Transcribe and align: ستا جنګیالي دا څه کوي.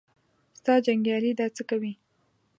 ستا 0.57 0.73
جنګیالي 0.85 1.31
دا 1.39 1.47
څه 1.55 1.63
کوي. 1.69 1.93